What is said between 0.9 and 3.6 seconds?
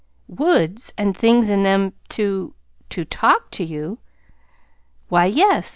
and things in them to to TALK